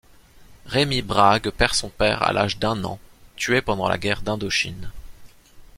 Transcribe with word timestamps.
Rémi 0.65 1.03
Brague 1.03 1.51
perd 1.51 1.75
son 1.75 1.89
père 1.89 2.23
à 2.23 2.33
l'âge 2.33 2.57
d'un 2.57 2.83
an, 2.85 2.97
tué 3.35 3.61
pendant 3.61 3.87
la 3.87 3.99
guerre 3.99 4.23
d'Indochine. 4.23 4.89